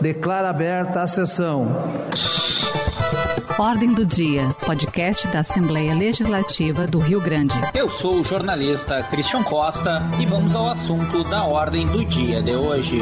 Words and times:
Declara 0.00 0.48
aberta 0.48 1.02
a 1.02 1.06
sessão. 1.06 1.66
Ordem 3.58 3.92
do 3.92 4.06
Dia, 4.06 4.48
podcast 4.64 5.28
da 5.28 5.40
Assembleia 5.40 5.94
Legislativa 5.94 6.86
do 6.86 6.98
Rio 6.98 7.20
Grande. 7.20 7.52
Eu 7.74 7.90
sou 7.90 8.20
o 8.20 8.24
jornalista 8.24 9.02
Christian 9.02 9.42
Costa 9.42 10.00
e 10.18 10.24
vamos 10.24 10.54
ao 10.54 10.70
assunto 10.70 11.22
da 11.24 11.44
Ordem 11.44 11.84
do 11.86 12.02
Dia 12.06 12.40
de 12.40 12.52
hoje. 12.52 13.00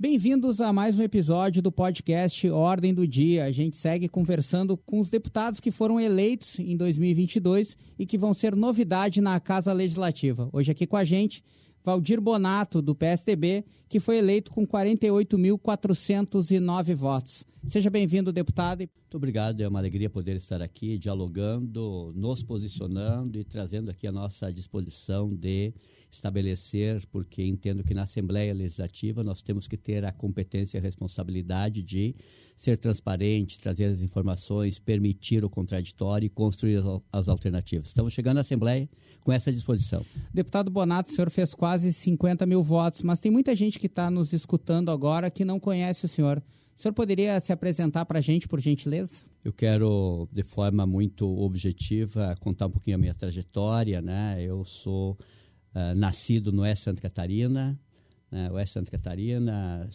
Bem-vindos 0.00 0.60
a 0.60 0.72
mais 0.72 0.98
um 0.98 1.02
episódio 1.04 1.62
do 1.62 1.70
podcast 1.70 2.50
Ordem 2.50 2.92
do 2.92 3.06
Dia. 3.06 3.44
A 3.44 3.52
gente 3.52 3.76
segue 3.76 4.08
conversando 4.08 4.76
com 4.76 4.98
os 4.98 5.08
deputados 5.08 5.60
que 5.60 5.70
foram 5.70 6.00
eleitos 6.00 6.58
em 6.58 6.76
2022 6.76 7.76
e 7.96 8.04
que 8.04 8.18
vão 8.18 8.34
ser 8.34 8.56
novidade 8.56 9.20
na 9.20 9.38
Casa 9.38 9.72
Legislativa. 9.72 10.48
Hoje 10.52 10.72
aqui 10.72 10.88
com 10.88 10.96
a 10.96 11.04
gente, 11.04 11.44
Valdir 11.86 12.20
Bonato, 12.20 12.82
do 12.82 12.94
PSDB, 12.96 13.64
que 13.88 14.00
foi 14.00 14.18
eleito 14.18 14.50
com 14.50 14.66
48.409 14.66 16.96
votos. 16.96 17.44
Seja 17.68 17.88
bem-vindo, 17.88 18.32
deputado. 18.32 18.80
Muito 18.80 19.16
obrigado, 19.16 19.60
é 19.60 19.68
uma 19.68 19.78
alegria 19.78 20.10
poder 20.10 20.34
estar 20.34 20.60
aqui 20.60 20.98
dialogando, 20.98 22.12
nos 22.16 22.42
posicionando 22.42 23.38
e 23.38 23.44
trazendo 23.44 23.88
aqui 23.88 24.08
a 24.08 24.12
nossa 24.12 24.52
disposição 24.52 25.32
de 25.32 25.72
estabelecer, 26.16 27.04
porque 27.12 27.44
entendo 27.44 27.84
que 27.84 27.94
na 27.94 28.02
Assembleia 28.02 28.52
Legislativa 28.52 29.22
nós 29.22 29.42
temos 29.42 29.68
que 29.68 29.76
ter 29.76 30.04
a 30.04 30.12
competência 30.12 30.76
e 30.76 30.80
a 30.80 30.82
responsabilidade 30.82 31.82
de 31.82 32.14
ser 32.56 32.78
transparente, 32.78 33.58
trazer 33.58 33.84
as 33.84 34.00
informações, 34.00 34.78
permitir 34.78 35.44
o 35.44 35.50
contraditório 35.50 36.26
e 36.26 36.30
construir 36.30 36.82
as 37.12 37.28
alternativas. 37.28 37.88
Estamos 37.88 38.14
chegando 38.14 38.38
à 38.38 38.40
Assembleia 38.40 38.88
com 39.22 39.32
essa 39.32 39.52
disposição. 39.52 40.04
Deputado 40.32 40.70
Bonato, 40.70 41.10
o 41.10 41.14
senhor 41.14 41.30
fez 41.30 41.54
quase 41.54 41.92
50 41.92 42.46
mil 42.46 42.62
votos, 42.62 43.02
mas 43.02 43.20
tem 43.20 43.30
muita 43.30 43.54
gente 43.54 43.78
que 43.78 43.86
está 43.86 44.10
nos 44.10 44.32
escutando 44.32 44.90
agora 44.90 45.30
que 45.30 45.44
não 45.44 45.60
conhece 45.60 46.06
o 46.06 46.08
senhor. 46.08 46.42
O 46.76 46.80
senhor 46.80 46.92
poderia 46.92 47.38
se 47.40 47.52
apresentar 47.52 48.04
para 48.04 48.18
a 48.18 48.22
gente, 48.22 48.48
por 48.48 48.60
gentileza? 48.60 49.16
Eu 49.44 49.52
quero, 49.52 50.28
de 50.32 50.42
forma 50.42 50.86
muito 50.86 51.26
objetiva, 51.40 52.34
contar 52.40 52.66
um 52.66 52.70
pouquinho 52.70 52.96
a 52.96 52.98
minha 52.98 53.14
trajetória. 53.14 54.02
Né? 54.02 54.42
Eu 54.42 54.64
sou 54.64 55.16
uh, 55.76 55.94
nascido 55.94 56.50
no 56.50 56.62
Oeste 56.62 56.84
Santa 56.84 57.02
Catarina, 57.02 57.78
né? 58.30 58.50
Oeste 58.52 58.74
Santa 58.74 58.90
Catarina, 58.90 59.88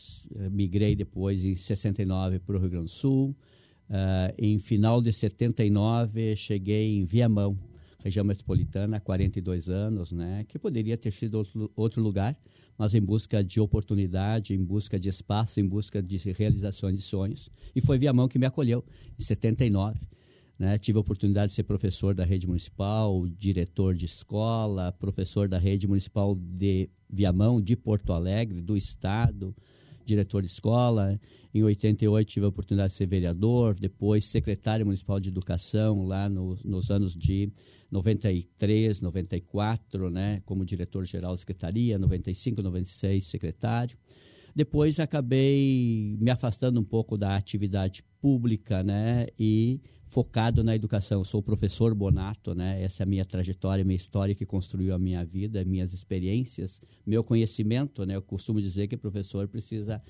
migrei 0.52 0.96
depois 0.96 1.44
em 1.44 1.56
69 1.56 2.40
para 2.40 2.56
o 2.56 2.60
Rio 2.60 2.70
Grande 2.70 2.86
do 2.86 2.90
Sul. 2.90 3.36
Uh, 3.90 4.34
em 4.38 4.58
final 4.58 5.02
de 5.02 5.12
79, 5.12 6.34
cheguei 6.38 6.98
em 6.98 7.04
Viamão, 7.04 7.60
região 8.00 8.24
metropolitana, 8.24 8.98
há 8.98 9.00
42 9.02 9.68
anos, 9.68 10.14
né? 10.14 10.46
que 10.48 10.58
poderia 10.58 10.98
ter 10.98 11.12
sido 11.12 11.36
outro, 11.36 11.72
outro 11.76 12.02
lugar, 12.02 12.38
mas 12.78 12.96
em 12.96 13.02
busca 13.02 13.44
de 13.44 13.60
oportunidade, 13.60 14.54
em 14.54 14.64
busca 14.64 14.98
de 14.98 15.10
espaço, 15.10 15.60
em 15.60 15.68
busca 15.68 16.02
de 16.02 16.18
realização 16.32 16.90
de 16.90 17.02
sonhos. 17.02 17.50
E 17.76 17.82
foi 17.82 18.00
Viamão 18.00 18.30
que 18.30 18.40
me 18.40 18.46
acolheu 18.46 18.84
em 19.20 19.24
79. 19.24 20.00
Né? 20.62 20.78
Tive 20.78 21.00
a 21.00 21.02
oportunidade 21.02 21.48
de 21.48 21.56
ser 21.56 21.64
professor 21.64 22.14
da 22.14 22.24
rede 22.24 22.46
municipal, 22.46 23.28
diretor 23.28 23.96
de 23.96 24.06
escola, 24.06 24.92
professor 24.92 25.48
da 25.48 25.58
rede 25.58 25.88
municipal 25.88 26.36
de 26.36 26.88
Viamão, 27.10 27.60
de 27.60 27.76
Porto 27.76 28.14
Alegre, 28.14 28.62
do 28.62 28.78
Estado, 28.78 29.56
diretor 30.06 30.44
de 30.44 30.50
escola. 30.50 31.20
Em 31.52 31.64
88 31.64 32.28
tive 32.28 32.46
a 32.46 32.50
oportunidade 32.50 32.92
de 32.94 32.98
ser 32.98 33.08
vereador, 33.08 33.74
depois 33.74 34.26
secretário 34.26 34.86
municipal 34.86 35.20
de 35.20 35.30
educação 35.30 36.06
lá 36.06 36.30
no, 36.30 36.56
nos 36.64 36.92
anos 36.92 37.16
de 37.16 37.52
93, 37.90 39.02
94, 39.02 40.12
né, 40.12 40.44
como 40.46 40.64
diretor-geral 40.64 41.32
da 41.32 41.38
secretaria, 41.40 41.98
95, 41.98 42.62
96 42.62 43.26
secretário. 43.26 43.98
Depois 44.56 45.00
acabei 45.00 46.16
me 46.20 46.30
afastando 46.30 46.80
um 46.80 46.84
pouco 46.84 47.18
da 47.18 47.36
atividade 47.36 48.04
pública, 48.22 48.84
né, 48.84 49.26
e 49.40 49.82
focado 50.12 50.62
na 50.62 50.76
educação. 50.76 51.22
Eu 51.22 51.24
sou 51.24 51.40
o 51.40 51.44
professor 51.44 51.96
Bonato, 51.96 52.54
né? 52.54 52.84
Essa 52.84 53.02
é 53.02 53.06
a 53.06 53.08
minha 53.08 53.24
trajetória, 53.24 53.82
minha 53.82 53.96
história 53.96 54.36
que 54.36 54.46
construiu 54.46 54.94
a 54.94 55.00
minha 55.00 55.24
vida, 55.24 55.64
minhas 55.64 55.94
experiências, 55.94 56.82
meu 57.08 57.24
conhecimento, 57.24 58.06
né? 58.06 58.18
Eu 58.18 58.22
costumo 58.22 58.62
dizer 58.62 58.88
que 58.88 58.96
o 58.96 58.98
professor 58.98 59.48
precisa 59.48 60.04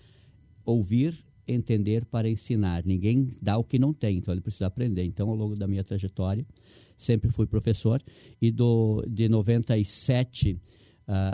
ouvir, 0.66 1.24
entender 1.48 2.04
para 2.04 2.28
ensinar. 2.28 2.84
Ninguém 2.84 3.30
dá 3.40 3.60
o 3.60 3.64
que 3.64 3.78
não 3.78 3.94
tem, 3.94 4.18
então 4.18 4.34
ele 4.34 4.42
precisa 4.42 4.66
aprender. 4.66 5.04
Então, 5.04 5.30
ao 5.30 5.36
longo 5.36 5.56
da 5.56 5.68
minha 5.68 5.84
trajetória, 5.84 6.48
sempre 6.98 7.30
fui 7.30 7.46
professor 7.46 8.02
e 8.42 8.52
do 8.52 9.06
de 9.08 9.30
97 9.30 10.54
Uh, 10.54 10.81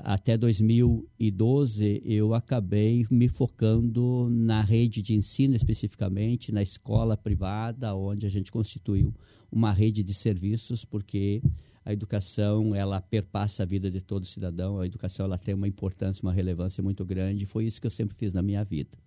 até 0.03 0.35
2012 0.35 2.01
eu 2.03 2.33
acabei 2.33 3.05
me 3.11 3.29
focando 3.29 4.27
na 4.29 4.61
rede 4.61 5.03
de 5.03 5.13
ensino 5.13 5.55
especificamente, 5.55 6.51
na 6.51 6.63
escola 6.63 7.15
privada, 7.15 7.93
onde 7.93 8.25
a 8.25 8.29
gente 8.29 8.51
constituiu 8.51 9.13
uma 9.51 9.71
rede 9.71 10.01
de 10.01 10.15
serviços, 10.15 10.83
porque 10.83 11.43
a 11.85 11.93
educação 11.93 12.73
ela 12.73 12.99
perpassa 12.99 13.63
a 13.63 13.65
vida 13.65 13.91
de 13.91 14.01
todo 14.01 14.25
cidadão, 14.25 14.79
a 14.79 14.85
educação 14.85 15.25
ela 15.27 15.37
tem 15.37 15.53
uma 15.53 15.67
importância, 15.67 16.23
uma 16.23 16.33
relevância 16.33 16.81
muito 16.81 17.05
grande, 17.05 17.45
foi 17.45 17.65
isso 17.65 17.79
que 17.79 17.85
eu 17.85 17.91
sempre 17.91 18.17
fiz 18.17 18.33
na 18.33 18.41
minha 18.41 18.63
vida. 18.63 18.97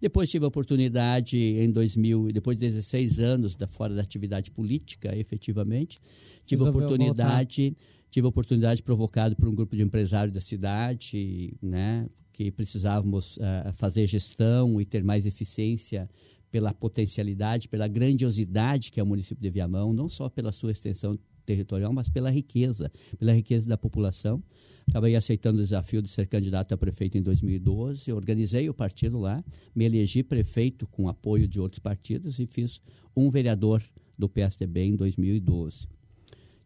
Depois 0.00 0.30
tive 0.30 0.44
a 0.44 0.48
oportunidade 0.48 1.36
em 1.38 1.70
2000, 1.70 2.28
depois 2.32 2.56
de 2.56 2.66
16 2.66 3.20
anos 3.20 3.54
da 3.54 3.66
fora 3.66 3.94
da 3.94 4.02
atividade 4.02 4.50
política, 4.50 5.16
efetivamente, 5.16 5.98
tive 6.46 6.64
a 6.64 6.70
oportunidade 6.70 7.62
voltar 7.64 7.96
tive 8.16 8.24
a 8.24 8.30
oportunidade 8.30 8.82
provocado 8.82 9.36
por 9.36 9.46
um 9.46 9.54
grupo 9.54 9.76
de 9.76 9.82
empresários 9.82 10.32
da 10.32 10.40
cidade, 10.40 11.54
né, 11.60 12.08
que 12.32 12.50
precisávamos 12.50 13.36
uh, 13.36 13.70
fazer 13.74 14.06
gestão 14.06 14.80
e 14.80 14.86
ter 14.86 15.04
mais 15.04 15.26
eficiência 15.26 16.08
pela 16.50 16.72
potencialidade, 16.72 17.68
pela 17.68 17.86
grandiosidade 17.86 18.90
que 18.90 18.98
é 18.98 19.02
o 19.02 19.06
município 19.06 19.42
de 19.42 19.50
Viamão, 19.50 19.92
não 19.92 20.08
só 20.08 20.30
pela 20.30 20.50
sua 20.50 20.72
extensão 20.72 21.18
territorial, 21.44 21.92
mas 21.92 22.08
pela 22.08 22.30
riqueza, 22.30 22.90
pela 23.18 23.34
riqueza 23.34 23.68
da 23.68 23.76
população. 23.76 24.42
Acabei 24.88 25.14
aceitando 25.14 25.58
o 25.58 25.62
desafio 25.62 26.00
de 26.00 26.08
ser 26.08 26.26
candidato 26.26 26.72
a 26.72 26.78
prefeito 26.78 27.18
em 27.18 27.22
2012, 27.22 28.10
organizei 28.14 28.66
o 28.70 28.72
partido 28.72 29.18
lá, 29.18 29.44
me 29.74 29.84
elegi 29.84 30.22
prefeito 30.22 30.86
com 30.86 31.06
apoio 31.06 31.46
de 31.46 31.60
outros 31.60 31.80
partidos 31.80 32.38
e 32.38 32.46
fiz 32.46 32.80
um 33.14 33.28
vereador 33.28 33.82
do 34.18 34.26
PSDB 34.26 34.84
em 34.84 34.96
2012 34.96 35.95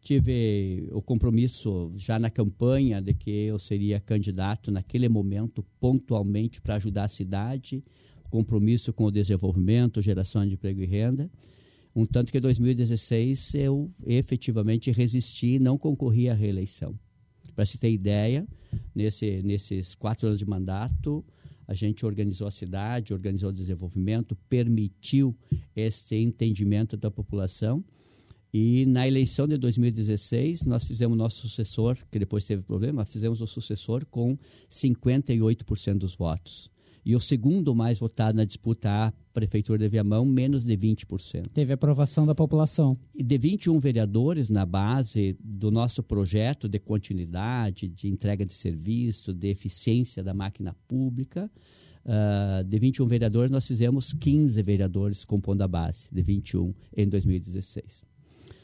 tive 0.03 0.89
o 0.93 1.03
compromisso 1.03 1.93
já 1.97 2.19
na 2.19 2.31
campanha 2.31 3.01
de 3.01 3.13
que 3.13 3.31
eu 3.31 3.59
seria 3.59 4.01
candidato 4.01 4.71
naquele 4.71 5.09
momento 5.09 5.65
pontualmente 5.79 6.61
para 6.61 6.77
ajudar 6.77 7.05
a 7.05 7.09
cidade, 7.09 7.85
compromisso 8.31 8.93
com 8.93 9.05
o 9.05 9.11
desenvolvimento, 9.11 10.01
geração 10.01 10.47
de 10.47 10.55
emprego 10.55 10.81
e 10.83 10.87
renda. 10.87 11.31
Um 11.95 12.07
tanto 12.07 12.31
que 12.31 12.39
em 12.39 12.41
2016 12.41 13.55
eu 13.55 13.91
efetivamente 14.07 14.91
resisti 14.91 15.55
e 15.55 15.59
não 15.59 15.77
concorri 15.77 16.29
à 16.29 16.35
reeleição. 16.35 16.99
Para 17.55 17.65
se 17.65 17.77
ter 17.77 17.91
ideia, 17.91 18.47
nesse, 18.95 19.43
nesses 19.43 19.95
quatro 19.95 20.29
anos 20.29 20.39
de 20.39 20.47
mandato, 20.47 21.25
a 21.67 21.75
gente 21.75 22.07
organizou 22.07 22.47
a 22.47 22.51
cidade, 22.51 23.13
organizou 23.13 23.51
o 23.51 23.53
desenvolvimento, 23.53 24.37
permitiu 24.49 25.37
esse 25.75 26.17
entendimento 26.17 26.97
da 26.97 27.11
população 27.11 27.85
e 28.53 28.85
na 28.87 29.07
eleição 29.07 29.47
de 29.47 29.57
2016, 29.57 30.65
nós 30.65 30.85
fizemos 30.85 31.17
nosso 31.17 31.41
sucessor, 31.49 31.97
que 32.11 32.19
depois 32.19 32.45
teve 32.45 32.63
problema, 32.63 33.05
fizemos 33.05 33.41
o 33.41 33.47
sucessor 33.47 34.05
com 34.07 34.37
58% 34.71 35.99
dos 35.99 36.17
votos. 36.17 36.71
E 37.05 37.15
o 37.15 37.21
segundo 37.21 37.75
mais 37.75 37.99
votado 38.01 38.37
na 38.37 38.45
disputa 38.45 38.91
à 38.91 39.13
Prefeitura 39.33 39.79
de 39.79 39.89
Viamão, 39.89 40.25
menos 40.27 40.65
de 40.65 40.77
20%. 40.77 41.47
Teve 41.55 41.73
aprovação 41.73 42.27
da 42.27 42.35
população. 42.35 42.99
E 43.15 43.23
de 43.23 43.39
21 43.39 43.79
vereadores 43.79 44.51
na 44.51 44.67
base 44.67 45.37
do 45.43 45.71
nosso 45.71 46.03
projeto 46.03 46.69
de 46.69 46.79
continuidade, 46.79 47.89
de 47.89 48.09
entrega 48.09 48.45
de 48.45 48.53
serviço, 48.53 49.33
de 49.33 49.49
eficiência 49.49 50.23
da 50.23 50.35
máquina 50.35 50.77
pública, 50.87 51.51
uh, 52.05 52.65
de 52.65 52.79
21 52.79 53.07
vereadores, 53.07 53.51
nós 53.51 53.67
fizemos 53.67 54.13
15 54.13 54.61
vereadores 54.63 55.25
compondo 55.25 55.63
a 55.63 55.69
base, 55.69 56.07
de 56.13 56.21
21 56.21 56.75
em 56.95 57.09
2016. 57.09 58.10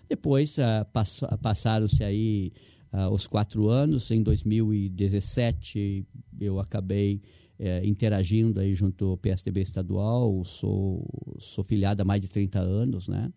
Depois 0.08 0.56
uh, 0.58 0.85
pass 0.93 1.20
passaram-se 1.43 2.03
aí 2.05 2.53
uh, 2.93 3.12
os 3.12 3.26
quatro 3.26 3.69
anos. 3.69 4.11
Em 4.11 4.23
2017 4.23 6.06
eu 6.41 6.58
acabei 6.58 7.23
uh, 7.58 7.85
interagindo 7.85 8.61
aí 8.61 8.75
junto 8.75 9.11
ao 9.11 9.17
PSDB 9.17 9.62
estadual. 9.62 10.44
Sou, 10.44 11.05
sou 11.38 11.64
filiado 11.64 12.03
há 12.03 12.05
mais 12.05 12.20
de 12.20 12.29
30 12.29 12.58
anos, 12.58 13.08
né? 13.08 13.32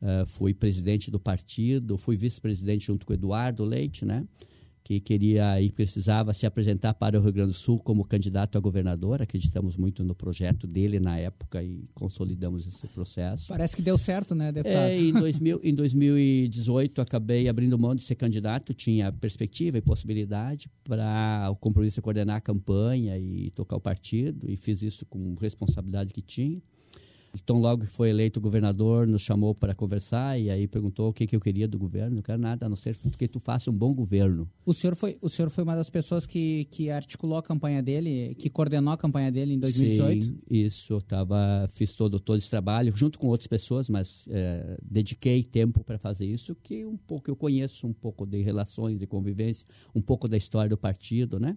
Uh, 0.00 0.26
fui 0.26 0.52
presidente 0.52 1.10
do 1.10 1.18
partido, 1.18 1.96
fui 1.96 2.16
vice-presidente 2.16 2.86
junto 2.86 3.06
com 3.06 3.12
o 3.12 3.16
Eduardo 3.16 3.64
Leite, 3.64 4.04
né? 4.04 4.26
Que 4.84 5.00
queria 5.00 5.58
e 5.62 5.72
precisava 5.72 6.34
se 6.34 6.44
apresentar 6.44 6.92
para 6.92 7.18
o 7.18 7.22
Rio 7.22 7.32
Grande 7.32 7.52
do 7.52 7.56
Sul 7.56 7.80
como 7.80 8.04
candidato 8.04 8.58
a 8.58 8.60
governador. 8.60 9.22
Acreditamos 9.22 9.78
muito 9.78 10.04
no 10.04 10.14
projeto 10.14 10.66
dele 10.66 11.00
na 11.00 11.18
época 11.18 11.62
e 11.62 11.88
consolidamos 11.94 12.66
esse 12.66 12.86
processo. 12.88 13.48
Parece 13.48 13.74
que 13.74 13.80
deu 13.80 13.96
certo, 13.96 14.34
né, 14.34 14.52
deputado? 14.52 14.90
É, 14.90 14.98
em, 14.98 15.10
2000, 15.10 15.60
em 15.64 15.74
2018, 15.74 17.00
acabei 17.00 17.48
abrindo 17.48 17.78
mão 17.78 17.94
de 17.94 18.04
ser 18.04 18.14
candidato, 18.14 18.74
tinha 18.74 19.10
perspectiva 19.10 19.78
e 19.78 19.80
possibilidade 19.80 20.68
para 20.84 21.48
o 21.50 21.56
compromisso 21.56 21.96
de 21.96 22.02
coordenar 22.02 22.36
a 22.36 22.40
campanha 22.42 23.16
e 23.18 23.50
tocar 23.52 23.76
o 23.76 23.80
partido, 23.80 24.50
e 24.50 24.56
fiz 24.56 24.82
isso 24.82 25.06
com 25.06 25.34
responsabilidade 25.40 26.12
que 26.12 26.20
tinha. 26.20 26.60
Então, 27.42 27.58
logo 27.58 27.84
que 27.84 27.90
foi 27.90 28.10
eleito 28.10 28.40
governador, 28.40 29.06
nos 29.06 29.22
chamou 29.22 29.54
para 29.54 29.74
conversar 29.74 30.38
e 30.38 30.50
aí 30.50 30.66
perguntou 30.68 31.08
o 31.08 31.12
que, 31.12 31.26
que 31.26 31.34
eu 31.34 31.40
queria 31.40 31.66
do 31.66 31.78
governo. 31.78 32.16
Não 32.16 32.22
quero 32.22 32.40
nada, 32.40 32.66
a 32.66 32.68
não 32.68 32.76
ser 32.76 32.96
que 33.18 33.28
tu 33.28 33.40
faça 33.40 33.70
um 33.70 33.74
bom 33.74 33.92
governo. 33.92 34.48
O 34.64 34.72
senhor 34.72 34.94
foi, 34.94 35.18
o 35.20 35.28
senhor 35.28 35.50
foi 35.50 35.64
uma 35.64 35.74
das 35.74 35.90
pessoas 35.90 36.26
que, 36.26 36.66
que 36.70 36.90
articulou 36.90 37.36
a 37.36 37.42
campanha 37.42 37.82
dele, 37.82 38.34
que 38.36 38.48
coordenou 38.48 38.92
a 38.92 38.96
campanha 38.96 39.32
dele 39.32 39.54
em 39.54 39.58
2018? 39.58 40.26
Sim, 40.26 40.38
isso. 40.48 40.92
Eu 40.92 41.00
tava, 41.00 41.68
fiz 41.72 41.94
todo, 41.94 42.20
todo 42.20 42.38
esse 42.38 42.50
trabalho, 42.50 42.92
junto 42.96 43.18
com 43.18 43.26
outras 43.28 43.48
pessoas, 43.48 43.88
mas 43.88 44.24
é, 44.28 44.78
dediquei 44.82 45.42
tempo 45.42 45.82
para 45.82 45.98
fazer 45.98 46.26
isso, 46.26 46.54
que 46.62 46.84
um 46.84 46.96
pouco 46.96 47.30
eu 47.30 47.36
conheço 47.36 47.86
um 47.86 47.92
pouco 47.92 48.24
de 48.24 48.42
relações, 48.42 48.98
de 48.98 49.06
convivência, 49.06 49.66
um 49.94 50.00
pouco 50.00 50.28
da 50.28 50.36
história 50.36 50.68
do 50.68 50.78
partido, 50.78 51.40
né? 51.40 51.56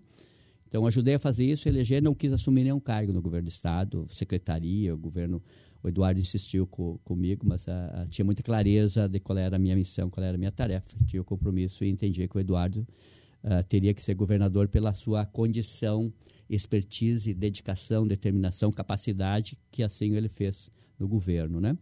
Então, 0.67 0.85
ajudei 0.85 1.15
a 1.15 1.19
fazer 1.19 1.45
isso, 1.45 1.67
eleger, 1.69 2.01
não 2.01 2.13
quis 2.13 2.33
assumir 2.33 2.63
nenhum 2.63 2.79
cargo 2.79 3.13
no 3.13 3.21
governo 3.21 3.45
do 3.45 3.51
Estado, 3.51 4.05
secretaria, 4.13 4.93
governo 4.95 5.41
o 5.83 5.87
Eduardo 5.87 6.19
insistiu 6.19 6.65
com, 6.65 6.97
comigo, 7.03 7.45
mas 7.47 7.67
a, 7.67 8.01
a, 8.01 8.07
tinha 8.07 8.25
muita 8.25 8.43
clareza 8.43 9.07
de 9.07 9.19
qual 9.19 9.37
era 9.37 9.55
a 9.55 9.59
minha 9.59 9.75
missão, 9.75 10.09
qual 10.09 10.25
era 10.25 10.35
a 10.35 10.37
minha 10.37 10.51
tarefa. 10.51 10.95
Tinha 11.05 11.21
o 11.21 11.25
compromisso 11.25 11.83
e 11.83 11.89
entendia 11.89 12.27
que 12.27 12.37
o 12.37 12.39
Eduardo 12.39 12.87
uh, 13.43 13.63
teria 13.67 13.93
que 13.93 14.03
ser 14.03 14.15
governador 14.15 14.67
pela 14.67 14.93
sua 14.93 15.25
condição, 15.25 16.11
expertise, 16.49 17.33
dedicação, 17.33 18.07
determinação, 18.07 18.71
capacidade, 18.71 19.57
que 19.71 19.83
assim 19.83 20.15
ele 20.15 20.29
fez 20.29 20.69
no 20.99 21.07
governo, 21.07 21.59
né? 21.59 21.77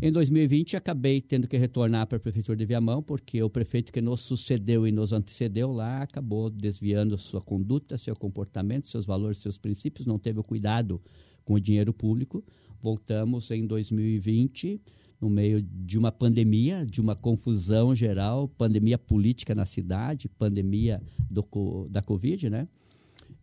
Em 0.00 0.12
2020, 0.12 0.76
acabei 0.76 1.22
tendo 1.22 1.48
que 1.48 1.56
retornar 1.56 2.06
para 2.06 2.18
a 2.18 2.20
Prefeitura 2.20 2.54
de 2.54 2.66
Viamão, 2.66 3.02
porque 3.02 3.42
o 3.42 3.48
prefeito 3.48 3.90
que 3.90 4.02
nos 4.02 4.20
sucedeu 4.20 4.86
e 4.86 4.92
nos 4.92 5.10
antecedeu 5.10 5.72
lá 5.72 6.02
acabou 6.02 6.50
desviando 6.50 7.16
sua 7.16 7.40
conduta, 7.40 7.96
seu 7.96 8.14
comportamento, 8.14 8.86
seus 8.86 9.06
valores, 9.06 9.38
seus 9.38 9.56
princípios, 9.56 10.06
não 10.06 10.18
teve 10.18 10.38
o 10.38 10.44
cuidado 10.44 11.00
com 11.46 11.54
o 11.54 11.60
dinheiro 11.60 11.94
público 11.94 12.44
voltamos 12.80 13.50
em 13.50 13.66
2020, 13.66 14.80
no 15.20 15.30
meio 15.30 15.62
de 15.62 15.98
uma 15.98 16.12
pandemia, 16.12 16.84
de 16.84 17.00
uma 17.00 17.16
confusão 17.16 17.94
geral, 17.94 18.48
pandemia 18.48 18.98
política 18.98 19.54
na 19.54 19.64
cidade, 19.64 20.28
pandemia 20.28 21.02
do, 21.30 21.88
da 21.90 22.02
Covid, 22.02 22.50
né? 22.50 22.68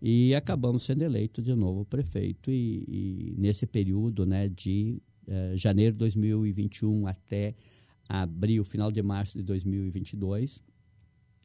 E 0.01 0.35
acabamos 0.35 0.83
sendo 0.83 1.01
eleito 1.01 1.41
de 1.41 1.56
novo 1.56 1.85
prefeito 1.85 2.51
e, 2.51 2.83
e 2.88 3.35
nesse 3.38 3.65
período, 3.65 4.25
né, 4.25 4.50
de 4.50 5.01
eh, 5.25 5.53
janeiro 5.56 5.94
de 5.94 6.00
2021 6.00 7.07
até 7.07 7.56
abril, 8.07 8.65
final 8.65 8.91
de 8.91 9.01
março 9.01 9.38
de 9.38 9.44
2022, 9.44 10.62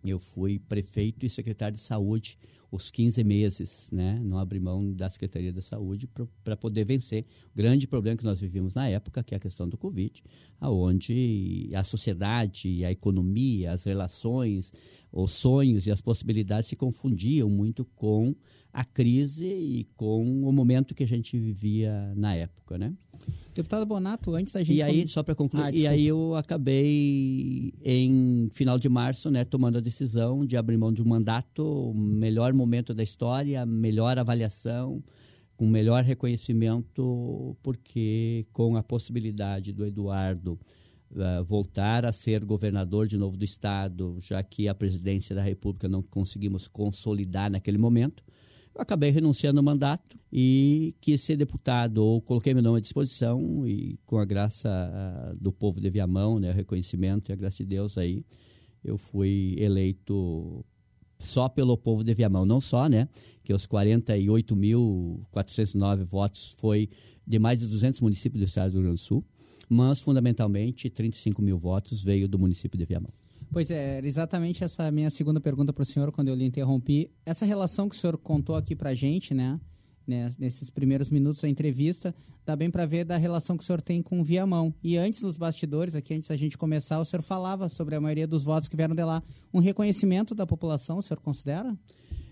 eu 0.05 0.19
fui 0.19 0.59
prefeito 0.59 1.27
e 1.27 1.31
secretário 1.31 1.77
de 1.77 1.83
saúde 1.83 2.39
os 2.71 2.91
15 2.91 3.25
meses, 3.25 3.89
né? 3.91 4.21
Não 4.23 4.39
abri 4.39 4.61
mão 4.61 4.93
da 4.93 5.09
Secretaria 5.09 5.53
da 5.53 5.62
Saúde 5.62 6.09
para 6.45 6.56
poder 6.56 6.85
vencer 6.85 7.25
o 7.55 7.56
grande 7.56 7.87
problema 7.87 8.17
que 8.17 8.25
nós 8.25 8.41
vivíamos 8.41 8.75
na 8.75 8.87
época, 8.89 9.23
que 9.23 9.35
é 9.35 9.39
a 9.39 9.41
questão 9.41 9.67
do 9.67 9.79
Covid, 9.79 10.23
aonde 10.61 11.71
a 11.75 11.83
sociedade, 11.83 12.85
a 12.85 12.93
economia, 12.93 13.73
as 13.73 13.85
relações, 13.85 14.71
os 15.11 15.33
sonhos 15.33 15.87
e 15.87 15.91
as 15.91 16.03
possibilidades 16.03 16.69
se 16.69 16.77
confundiam 16.77 17.49
muito 17.49 17.85
com 17.97 18.37
a 18.79 18.85
crise 18.85 19.45
e 19.45 19.89
com 19.97 20.23
o 20.45 20.53
momento 20.53 20.95
que 20.95 21.03
a 21.03 21.09
gente 21.09 21.37
vivia 21.37 22.13
na 22.15 22.37
época, 22.37 22.79
né? 22.79 22.95
Deputado 23.53 23.85
Bonato, 23.85 24.37
antes 24.37 24.53
da 24.53 24.63
gente... 24.63 24.77
E 24.77 24.83
aí, 24.85 25.09
só 25.09 25.21
para 25.21 25.35
concluir, 25.35 25.65
ah, 25.65 25.71
e 25.73 25.85
aí 25.85 26.07
eu 26.07 26.37
acabei, 26.37 27.75
em 27.85 28.49
final 28.53 28.79
de 28.79 28.89
março, 28.89 29.33
né, 29.33 29.45
tomando 29.45 29.79
a 29.79 29.81
decisão 29.81 30.47
de 30.47 30.57
abrir 30.57 30.77
mão 30.77 30.93
de 30.93 31.03
um 31.03 31.05
mandato, 31.05 31.93
melhor 31.93 32.53
momento 32.53 32.95
da 32.95 33.03
história, 33.03 33.67
melhor 33.67 34.17
avaliação, 34.17 35.03
com 35.57 35.67
melhor 35.67 36.05
reconhecimento, 36.05 37.57
porque 37.65 38.47
com 38.53 38.77
a 38.77 38.83
possibilidade 38.85 39.73
do 39.73 39.85
Eduardo 39.85 40.57
uh, 41.11 41.43
voltar 41.43 42.07
a 42.07 42.13
ser 42.13 42.45
governador 42.45 43.09
de 43.09 43.17
novo 43.17 43.37
do 43.37 43.45
Estado, 43.45 44.19
já 44.21 44.41
que 44.41 44.69
a 44.69 44.75
presidência 44.75 45.35
da 45.35 45.43
República 45.43 45.89
não 45.89 46.01
conseguimos 46.01 46.69
consolidar 46.69 47.51
naquele 47.51 47.77
momento, 47.77 48.23
acabei 48.79 49.11
renunciando 49.11 49.59
ao 49.59 49.65
mandato 49.65 50.17
e 50.33 50.95
quis 51.01 51.21
ser 51.21 51.37
deputado, 51.37 51.99
ou 51.99 52.23
coloquei 52.23 52.55
meu 52.55 52.63
nome 52.63 52.79
à 52.79 52.81
disposição 52.81 53.67
e 53.67 53.99
com 54.07 54.19
a 54.19 54.25
graça 54.25 55.37
do 55.41 55.53
povo 55.53 55.81
de 55.81 55.91
Viamão, 55.91 56.39
né, 56.39 56.51
o 56.51 56.55
reconhecimento 56.55 57.31
e 57.31 57.33
a 57.33 57.37
graça 57.37 57.57
de 57.59 57.67
Deus 57.67 57.99
aí, 57.99 58.25
eu 58.85 58.97
fui 58.97 59.57
eleito 59.59 60.65
só 61.19 61.49
pelo 61.49 61.77
povo 61.77 62.05
de 62.05 62.15
Viamão, 62.15 62.47
não 62.47 62.61
só, 62.61 62.89
né, 62.89 63.09
que 63.43 63.53
os 63.53 63.67
48.409 63.67 66.05
votos 66.05 66.55
foi 66.59 66.89
de 67.27 67.39
mais 67.39 67.59
de 67.59 67.67
200 67.67 68.01
municípios 68.01 68.41
do 68.41 68.45
estado 68.45 68.71
do 68.71 68.77
Rio 68.77 68.85
Grande 68.85 69.01
do 69.01 69.05
Sul, 69.05 69.25
mas 69.69 70.01
fundamentalmente 70.01 70.89
35 70.89 71.43
mil 71.43 71.59
votos 71.59 72.01
veio 72.03 72.29
do 72.29 72.39
município 72.39 72.79
de 72.79 72.85
Viamão. 72.85 73.11
Pois 73.50 73.71
é, 73.71 73.99
era 73.99 74.06
exatamente 74.06 74.62
essa 74.62 74.91
minha 74.91 75.11
segunda 75.11 75.41
pergunta 75.41 75.73
para 75.73 75.83
o 75.83 75.87
senhor 75.87 76.12
quando 76.12 76.29
eu 76.29 76.35
lhe 76.35 76.45
interrompi. 76.45 77.11
Essa 77.25 77.47
relação 77.47 77.89
que 77.89 77.97
o 77.97 77.99
senhor 77.99 78.19
contou 78.19 78.56
aqui 78.56 78.77
para 78.77 78.91
a 78.91 78.95
gente, 78.95 79.33
né, 79.33 79.59
né, 80.06 80.31
nesses 80.39 80.71
primeiros 80.71 81.11
minutos 81.11 81.43
da 81.43 81.49
entrevista, 81.49 82.15
dá 82.45 82.56
bem 82.56 82.71
para 82.71 82.87
ver 82.87 83.05
da 83.05 83.17
relação 83.17 83.56
que 83.56 83.62
o 83.62 83.67
senhor 83.67 83.81
tem 83.81 84.03
com 84.03 84.21
o 84.21 84.25
Viamão. 84.25 84.75
E 84.83 84.97
antes 84.97 85.21
dos 85.21 85.37
bastidores, 85.37 85.95
aqui 85.95 86.15
antes 86.15 86.29
da 86.29 86.37
gente 86.37 86.56
começar, 86.56 86.99
o 86.99 87.05
senhor 87.05 87.23
falava 87.23 87.69
sobre 87.69 87.95
a 87.95 88.00
maioria 88.00 88.27
dos 88.27 88.45
votos 88.45 88.69
que 88.69 88.77
vieram 88.77 88.95
de 88.95 89.05
lá. 89.05 89.23
Um 89.53 89.61
reconhecimento 89.61 90.35
da 90.35 90.47
população, 90.47 90.99
o 90.99 91.03
senhor 91.03 91.21
considera? 91.21 91.77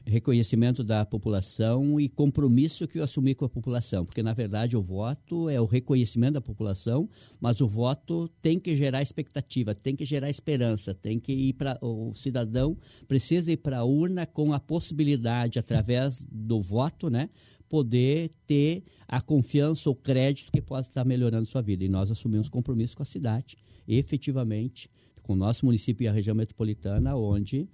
Reconhecimento 0.06 0.84
da 0.84 1.04
população 1.04 2.00
e 2.00 2.08
compromisso 2.08 2.86
que 2.86 2.98
eu 2.98 3.02
assumi 3.02 3.34
com 3.34 3.44
a 3.44 3.48
população, 3.48 4.04
porque 4.04 4.22
na 4.22 4.32
verdade 4.32 4.76
o 4.76 4.82
voto 4.82 5.48
é 5.50 5.60
o 5.60 5.66
reconhecimento 5.66 6.34
da 6.34 6.40
população, 6.40 7.08
mas 7.40 7.60
o 7.60 7.66
voto 7.66 8.28
tem 8.40 8.58
que 8.58 8.76
gerar 8.76 9.02
expectativa, 9.02 9.74
tem 9.74 9.96
que 9.96 10.04
gerar 10.04 10.30
esperança, 10.30 10.94
tem 10.94 11.18
que 11.18 11.32
ir 11.32 11.52
para 11.54 11.76
o 11.82 12.14
cidadão 12.14 12.76
precisa 13.06 13.52
ir 13.52 13.58
para 13.58 13.78
a 13.78 13.84
urna 13.84 14.26
com 14.26 14.52
a 14.52 14.60
possibilidade 14.60 15.58
através 15.58 16.26
do 16.30 16.60
voto, 16.60 17.10
né, 17.10 17.28
poder 17.68 18.30
ter 18.46 18.84
a 19.08 19.20
confiança, 19.20 19.90
o 19.90 19.94
crédito 19.94 20.52
que 20.52 20.62
possa 20.62 20.88
estar 20.88 21.04
melhorando 21.04 21.46
sua 21.46 21.62
vida. 21.62 21.84
E 21.84 21.88
nós 21.88 22.10
assumimos 22.10 22.48
compromisso 22.48 22.96
com 22.96 23.02
a 23.02 23.06
cidade, 23.06 23.56
efetivamente, 23.86 24.88
com 25.22 25.32
o 25.32 25.36
nosso 25.36 25.66
município 25.66 26.04
e 26.04 26.08
a 26.08 26.12
região 26.12 26.34
metropolitana, 26.34 27.16
onde 27.16 27.68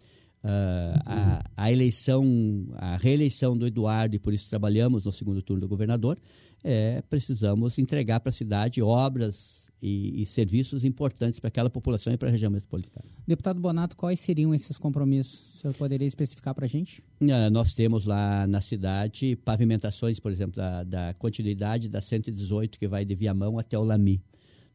Uh, 0.44 0.98
a, 1.06 1.44
a, 1.56 1.72
eleição, 1.72 2.66
a 2.74 2.96
reeleição 2.96 3.56
do 3.56 3.66
Eduardo, 3.66 4.16
e 4.16 4.18
por 4.18 4.34
isso 4.34 4.48
trabalhamos 4.50 5.04
no 5.04 5.12
segundo 5.12 5.40
turno 5.40 5.60
do 5.60 5.68
governador, 5.68 6.18
é, 6.64 7.02
precisamos 7.02 7.78
entregar 7.78 8.18
para 8.20 8.30
a 8.30 8.32
cidade 8.32 8.82
obras 8.82 9.66
e, 9.82 10.22
e 10.22 10.26
serviços 10.26 10.84
importantes 10.84 11.40
para 11.40 11.48
aquela 11.48 11.68
população 11.68 12.12
e 12.12 12.16
para 12.16 12.28
a 12.28 12.30
região 12.30 12.50
metropolitana. 12.50 13.06
Deputado 13.26 13.60
Bonato, 13.60 13.96
quais 13.96 14.20
seriam 14.20 14.54
esses 14.54 14.78
compromissos? 14.78 15.56
O 15.56 15.58
senhor 15.58 15.74
poderia 15.74 16.06
especificar 16.06 16.54
para 16.54 16.66
a 16.66 16.68
gente? 16.68 17.02
Uh, 17.20 17.50
nós 17.50 17.72
temos 17.72 18.04
lá 18.04 18.46
na 18.46 18.60
cidade 18.60 19.36
pavimentações, 19.44 20.20
por 20.20 20.30
exemplo, 20.30 20.56
da, 20.56 20.84
da 20.84 21.14
continuidade 21.14 21.88
da 21.88 22.00
118 22.00 22.78
que 22.78 22.86
vai 22.86 23.04
de 23.04 23.14
Viamão 23.14 23.58
até 23.58 23.76
o 23.76 23.82
Lami 23.82 24.22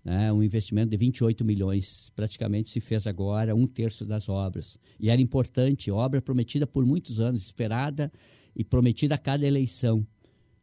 né, 0.08 0.32
um 0.32 0.42
investimento 0.42 0.90
de 0.90 0.96
28 0.96 1.44
milhões, 1.44 2.10
praticamente 2.16 2.70
se 2.70 2.80
fez 2.80 3.06
agora 3.06 3.54
um 3.54 3.68
terço 3.68 4.06
das 4.06 4.30
obras. 4.30 4.80
E 4.98 5.10
era 5.10 5.22
importante, 5.22 5.92
obra 5.92 6.22
prometida 6.22 6.66
por 6.66 6.86
muitos 6.86 7.20
anos, 7.20 7.44
esperada 7.44 8.10
e 8.56 8.64
prometida 8.64 9.16
a 9.16 9.18
cada 9.18 9.46
eleição. 9.46 10.08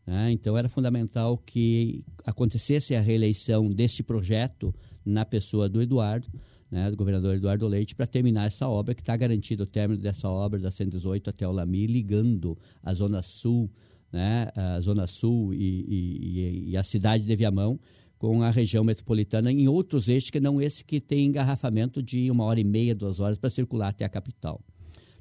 Né? 0.06 0.32
Então 0.32 0.56
era 0.56 0.66
fundamental 0.66 1.36
que 1.36 2.02
acontecesse 2.24 2.94
a 2.94 3.02
reeleição 3.02 3.68
deste 3.70 4.02
projeto 4.02 4.74
na 5.04 5.26
pessoa 5.26 5.68
do 5.68 5.82
Eduardo, 5.82 6.26
né, 6.70 6.90
do 6.90 6.96
governador 6.96 7.34
Eduardo 7.34 7.68
Leite, 7.68 7.94
para 7.94 8.06
terminar 8.06 8.46
essa 8.46 8.66
obra, 8.66 8.94
que 8.94 9.02
está 9.02 9.14
garantido 9.14 9.64
o 9.64 9.66
término 9.66 10.00
dessa 10.00 10.26
obra 10.26 10.58
da 10.58 10.70
118 10.70 11.28
até 11.28 11.46
o 11.46 11.52
Lami, 11.52 11.86
ligando 11.86 12.56
a 12.82 12.94
Zona 12.94 13.20
Sul, 13.20 13.70
né, 14.10 14.48
a 14.56 14.80
Zona 14.80 15.06
Sul 15.06 15.52
e, 15.52 15.84
e, 15.86 16.70
e 16.70 16.76
a 16.78 16.82
cidade 16.82 17.24
de 17.24 17.36
Viamão, 17.36 17.78
com 18.24 18.42
a 18.42 18.50
região 18.50 18.82
metropolitana 18.82 19.52
em 19.52 19.68
outros 19.68 20.08
eixos 20.08 20.30
que 20.30 20.40
não 20.40 20.58
esse 20.58 20.82
que 20.82 20.98
tem 20.98 21.26
engarrafamento 21.26 22.02
de 22.02 22.30
uma 22.30 22.44
hora 22.44 22.58
e 22.58 22.64
meia, 22.64 22.94
duas 22.94 23.20
horas 23.20 23.38
para 23.38 23.50
circular 23.50 23.88
até 23.88 24.02
a 24.02 24.08
capital. 24.08 24.62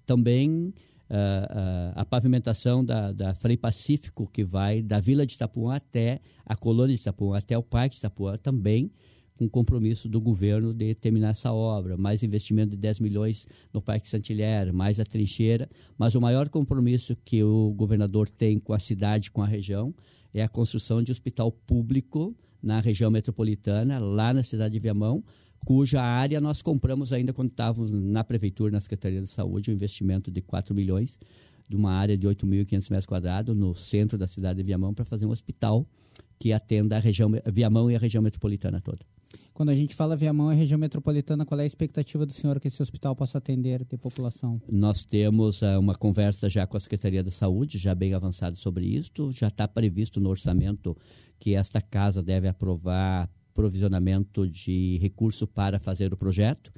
Também 0.05 0.67
uh, 0.67 0.71
uh, 1.11 1.93
a 1.95 2.05
pavimentação 2.05 2.83
da, 2.83 3.11
da 3.11 3.35
Frei 3.35 3.57
Pacífico, 3.57 4.25
que 4.25 4.41
vai 4.41 4.81
da 4.81 5.01
Vila 5.01 5.25
de 5.25 5.33
Itapuã 5.33 5.75
até 5.75 6.21
a 6.45 6.55
colônia 6.55 6.95
de 6.95 7.01
Itapuã, 7.01 7.37
até 7.37 7.57
o 7.57 7.61
Parque 7.61 7.95
de 7.95 7.99
Itapuã, 7.99 8.37
também 8.37 8.89
com 9.35 9.49
compromisso 9.49 10.07
do 10.07 10.21
governo 10.21 10.73
de 10.73 10.95
terminar 10.95 11.31
essa 11.31 11.51
obra, 11.51 11.97
mais 11.97 12.23
investimento 12.23 12.69
de 12.69 12.77
10 12.77 13.01
milhões 13.01 13.45
no 13.73 13.81
Parque 13.81 14.09
Santilher, 14.09 14.71
mais 14.71 14.97
a 14.97 15.03
trincheira, 15.03 15.69
mas 15.97 16.15
o 16.15 16.21
maior 16.21 16.47
compromisso 16.47 17.17
que 17.25 17.43
o 17.43 17.73
governador 17.73 18.29
tem 18.29 18.59
com 18.59 18.71
a 18.71 18.79
cidade, 18.79 19.29
com 19.29 19.41
a 19.41 19.45
região, 19.45 19.93
é 20.33 20.41
a 20.41 20.47
construção 20.47 21.03
de 21.03 21.11
hospital 21.11 21.51
público 21.51 22.33
na 22.63 22.79
região 22.79 23.11
metropolitana, 23.11 23.99
lá 23.99 24.33
na 24.33 24.41
cidade 24.41 24.73
de 24.73 24.79
Viamão, 24.79 25.21
cuja 25.65 26.01
área 26.01 26.39
nós 26.39 26.61
compramos 26.61 27.11
ainda 27.11 27.33
quando 27.33 27.49
estávamos 27.49 27.91
na 27.91 28.23
prefeitura, 28.23 28.71
na 28.71 28.79
Secretaria 28.79 29.21
de 29.21 29.29
Saúde, 29.29 29.69
um 29.69 29.73
investimento 29.73 30.31
de 30.31 30.41
4 30.41 30.73
milhões, 30.73 31.19
de 31.67 31.75
uma 31.75 31.91
área 31.91 32.17
de 32.17 32.27
8.500 32.27 32.89
metros 32.89 33.05
quadrados 33.05 33.55
no 33.55 33.75
centro 33.75 34.17
da 34.17 34.27
cidade 34.27 34.57
de 34.57 34.63
Viamão 34.63 34.93
para 34.93 35.03
fazer 35.03 35.25
um 35.25 35.31
hospital 35.31 35.85
que 36.39 36.51
atenda 36.53 36.97
a 36.97 36.99
região 36.99 37.31
Viamão 37.51 37.91
e 37.91 37.95
a 37.95 37.99
região 37.99 38.21
metropolitana 38.21 38.81
toda. 38.81 39.05
Quando 39.53 39.69
a 39.69 39.75
gente 39.75 39.93
fala 39.93 40.15
Viamão 40.15 40.51
e 40.51 40.55
região 40.55 40.79
metropolitana, 40.79 41.45
qual 41.45 41.59
é 41.59 41.63
a 41.63 41.67
expectativa 41.67 42.25
do 42.25 42.33
senhor 42.33 42.59
que 42.59 42.67
esse 42.67 42.81
hospital 42.81 43.15
possa 43.15 43.37
atender 43.37 43.85
de 43.85 43.97
população? 43.97 44.59
Nós 44.67 45.05
temos 45.05 45.61
uh, 45.61 45.79
uma 45.79 45.93
conversa 45.93 46.49
já 46.49 46.65
com 46.65 46.75
a 46.75 46.79
Secretaria 46.79 47.23
da 47.23 47.29
Saúde, 47.29 47.77
já 47.77 47.93
bem 47.93 48.15
avançado 48.15 48.57
sobre 48.57 48.87
isso. 48.87 49.31
Já 49.31 49.49
está 49.49 49.67
previsto 49.67 50.19
no 50.19 50.29
orçamento 50.29 50.97
que 51.39 51.53
esta 51.53 51.79
casa 51.79 52.23
deve 52.23 52.47
aprovar 52.47 53.29
provisionamento 53.53 54.47
de 54.47 54.97
recurso 54.97 55.45
para 55.45 55.77
fazer 55.77 56.11
o 56.11 56.17
projeto 56.17 56.71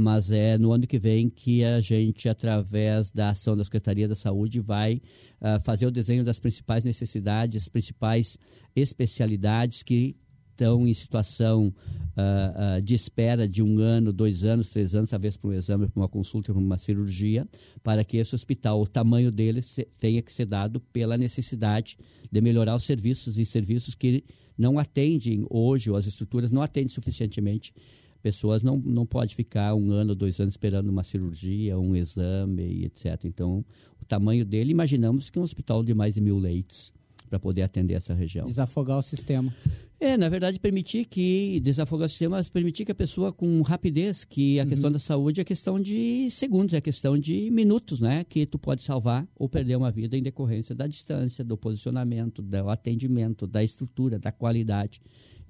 mas 0.00 0.30
é 0.30 0.56
no 0.56 0.70
ano 0.70 0.86
que 0.86 0.96
vem 0.96 1.28
que 1.28 1.64
a 1.64 1.80
gente, 1.80 2.28
através 2.28 3.10
da 3.10 3.30
ação 3.30 3.56
da 3.56 3.64
Secretaria 3.64 4.06
da 4.06 4.14
Saúde, 4.14 4.60
vai 4.60 5.02
uh, 5.40 5.60
fazer 5.64 5.86
o 5.86 5.90
desenho 5.90 6.24
das 6.24 6.38
principais 6.38 6.84
necessidades, 6.84 7.68
principais 7.68 8.38
especialidades 8.76 9.82
que 9.82 10.14
estão 10.58 10.88
em 10.88 10.92
situação 10.92 11.72
uh, 12.16 12.78
uh, 12.78 12.82
de 12.82 12.94
espera 12.94 13.48
de 13.48 13.62
um 13.62 13.78
ano, 13.78 14.12
dois 14.12 14.44
anos, 14.44 14.68
três 14.70 14.94
anos, 14.94 15.10
talvez 15.10 15.36
para 15.36 15.50
um 15.50 15.52
exame, 15.52 15.86
para 15.86 16.00
uma 16.00 16.08
consulta, 16.08 16.52
para 16.52 16.60
uma 16.60 16.76
cirurgia, 16.76 17.46
para 17.82 18.04
que 18.04 18.16
esse 18.16 18.34
hospital, 18.34 18.82
o 18.82 18.86
tamanho 18.86 19.30
dele, 19.30 19.62
se, 19.62 19.86
tenha 20.00 20.20
que 20.20 20.32
ser 20.32 20.46
dado 20.46 20.80
pela 20.92 21.16
necessidade 21.16 21.96
de 22.30 22.40
melhorar 22.40 22.74
os 22.74 22.82
serviços 22.82 23.38
e 23.38 23.46
serviços 23.46 23.94
que 23.94 24.24
não 24.56 24.78
atendem 24.78 25.46
hoje, 25.48 25.88
ou 25.88 25.96
as 25.96 26.06
estruturas 26.06 26.50
não 26.50 26.60
atendem 26.60 26.88
suficientemente 26.88 27.72
pessoas 28.20 28.64
não, 28.64 28.76
não 28.76 29.06
pode 29.06 29.36
ficar 29.36 29.76
um 29.76 29.92
ano, 29.92 30.12
dois 30.12 30.40
anos 30.40 30.54
esperando 30.54 30.88
uma 30.88 31.04
cirurgia, 31.04 31.78
um 31.78 31.94
exame, 31.94 32.84
etc. 32.84 33.24
Então, 33.24 33.64
o 34.02 34.04
tamanho 34.04 34.44
dele, 34.44 34.72
imaginamos 34.72 35.30
que 35.30 35.38
um 35.38 35.42
hospital 35.42 35.84
de 35.84 35.94
mais 35.94 36.14
de 36.14 36.20
mil 36.20 36.36
leitos 36.36 36.92
para 37.30 37.38
poder 37.38 37.62
atender 37.62 37.94
essa 37.94 38.12
região. 38.14 38.46
Desafogar 38.46 38.98
o 38.98 39.02
sistema. 39.02 39.54
É, 40.00 40.16
na 40.16 40.28
verdade, 40.28 40.60
permitir 40.60 41.06
que, 41.06 41.58
desafogar 41.58 42.06
o 42.06 42.08
sistema, 42.08 42.40
permitir 42.52 42.84
que 42.84 42.92
a 42.92 42.94
pessoa 42.94 43.32
com 43.32 43.60
rapidez, 43.62 44.24
que 44.24 44.60
a 44.60 44.62
uhum. 44.62 44.68
questão 44.68 44.92
da 44.92 44.98
saúde 45.00 45.40
é 45.40 45.44
questão 45.44 45.80
de 45.80 46.30
segundos, 46.30 46.72
é 46.72 46.80
questão 46.80 47.18
de 47.18 47.50
minutos, 47.50 47.98
né? 47.98 48.22
Que 48.22 48.46
tu 48.46 48.60
pode 48.60 48.84
salvar 48.84 49.26
ou 49.34 49.48
perder 49.48 49.74
uma 49.74 49.90
vida 49.90 50.16
em 50.16 50.22
decorrência 50.22 50.72
da 50.72 50.86
distância, 50.86 51.44
do 51.44 51.56
posicionamento, 51.56 52.40
do 52.40 52.70
atendimento, 52.70 53.44
da 53.44 53.64
estrutura, 53.64 54.20
da 54.20 54.30
qualidade. 54.30 55.00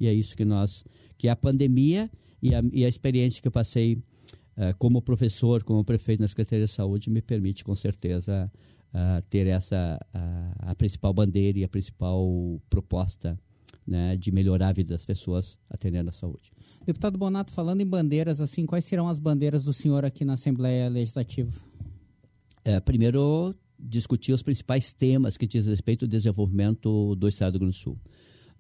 E 0.01 0.07
é 0.07 0.15
isso 0.15 0.35
que 0.35 0.47
nós, 0.47 0.83
que 1.19 1.29
a 1.29 1.37
pandemia 1.37 2.11
e 2.43 2.55
a, 2.55 2.63
e 2.73 2.87
a 2.87 2.89
experiência 2.89 3.43
que 3.43 3.49
eu 3.49 3.53
passei 3.53 3.97
uh, 4.57 4.75
como 4.79 5.03
professor, 5.03 5.63
como 5.63 5.85
prefeito 5.85 6.21
na 6.21 6.29
Secretaria 6.29 6.65
de 6.65 6.71
Saúde, 6.71 7.11
me 7.11 7.21
permite, 7.21 7.63
com 7.63 7.75
certeza, 7.75 8.51
uh, 8.95 9.23
ter 9.29 9.47
essa 9.47 10.01
a, 10.15 10.71
a, 10.71 10.75
principal 10.75 11.13
bandeira 11.13 11.59
e 11.59 11.65
a 11.65 11.69
principal 11.69 12.59
proposta 12.71 13.39
né, 13.89 14.17
de 14.17 14.31
melhorar 14.31 14.69
a 14.69 14.73
vida 14.73 14.95
das 14.95 15.05
pessoas 15.05 15.57
atendendo 15.71 16.11
a 16.11 16.13
saúde. 16.13 16.53
Deputado 16.85 17.17
Bonato, 17.17 17.51
falando 17.53 17.81
em 17.81 17.87
bandeiras, 17.87 18.41
assim, 18.41 18.67
quais 18.67 18.85
serão 18.85 19.09
as 19.09 19.19
bandeiras 19.19 19.65
do 19.65 19.73
senhor 19.73 20.05
aqui 20.05 20.25
na 20.25 20.35
Assembleia 20.35 20.89
Legislativa? 20.89 21.51
É, 22.65 22.79
primeiro, 22.81 23.55
discutir 23.79 24.33
os 24.33 24.43
principais 24.43 24.93
temas 24.93 25.37
que 25.37 25.47
diz 25.47 25.67
respeito 25.67 26.05
ao 26.05 26.09
desenvolvimento 26.09 27.15
do 27.17 27.29
Estado 27.29 27.53
do 27.53 27.55
Rio 27.55 27.61
Grande 27.61 27.79
do 27.79 27.81
Sul. 27.81 27.99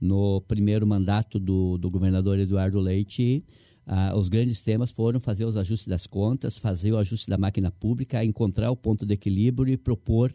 No 0.01 0.41
primeiro 0.43 0.87
mandato 0.87 1.39
do, 1.39 1.77
do 1.77 1.91
governador 1.91 2.39
Eduardo 2.39 2.79
Leite, 2.81 3.45
ah, 3.87 4.15
os 4.17 4.29
grandes 4.29 4.63
temas 4.63 4.91
foram 4.91 5.19
fazer 5.19 5.45
os 5.45 5.57
ajustes 5.57 5.89
das 5.89 6.07
contas, 6.07 6.57
fazer 6.57 6.93
o 6.93 6.99
ajuste 6.99 7.29
da 7.29 7.37
máquina 7.37 7.71
pública, 7.71 8.25
encontrar 8.25 8.71
o 8.71 8.77
ponto 8.77 9.05
de 9.05 9.15
equilíbrio 9.15 9.73
e 9.73 9.77
propor 9.77 10.35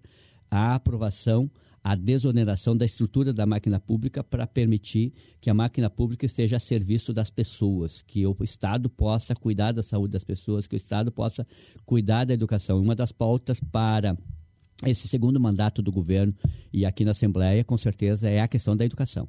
a 0.51 0.75
aprovação, 0.75 1.49
a 1.83 1.95
desoneração 1.95 2.77
da 2.77 2.85
estrutura 2.85 3.33
da 3.33 3.45
máquina 3.45 3.79
pública 3.79 4.23
para 4.23 4.47
permitir 4.47 5.13
que 5.41 5.49
a 5.49 5.53
máquina 5.53 5.89
pública 5.89 6.25
esteja 6.25 6.55
a 6.55 6.59
serviço 6.59 7.11
das 7.13 7.29
pessoas, 7.29 8.01
que 8.01 8.25
o 8.25 8.35
Estado 8.41 8.89
possa 8.89 9.35
cuidar 9.35 9.73
da 9.73 9.83
saúde 9.83 10.13
das 10.13 10.23
pessoas, 10.23 10.65
que 10.65 10.75
o 10.75 10.77
Estado 10.77 11.11
possa 11.11 11.45
cuidar 11.85 12.23
da 12.23 12.33
educação. 12.33 12.79
Uma 12.81 12.95
das 12.95 13.11
pautas 13.11 13.59
para 13.59 14.17
esse 14.85 15.07
segundo 15.07 15.39
mandato 15.39 15.81
do 15.81 15.91
governo 15.91 16.33
e 16.71 16.85
aqui 16.85 17.03
na 17.03 17.11
Assembleia, 17.11 17.63
com 17.63 17.77
certeza, 17.77 18.29
é 18.29 18.39
a 18.39 18.47
questão 18.47 18.77
da 18.77 18.85
educação. 18.85 19.27